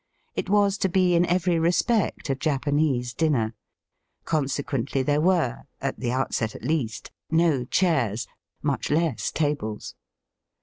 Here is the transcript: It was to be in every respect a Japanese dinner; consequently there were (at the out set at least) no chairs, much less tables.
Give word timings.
It 0.33 0.49
was 0.49 0.79
to 0.79 0.89
be 0.89 1.13
in 1.13 1.27
every 1.27 1.59
respect 1.59 2.27
a 2.31 2.33
Japanese 2.33 3.13
dinner; 3.13 3.53
consequently 4.25 5.03
there 5.03 5.21
were 5.21 5.65
(at 5.79 5.99
the 5.99 6.11
out 6.11 6.33
set 6.33 6.55
at 6.55 6.63
least) 6.65 7.11
no 7.29 7.65
chairs, 7.65 8.25
much 8.63 8.89
less 8.89 9.29
tables. 9.31 9.93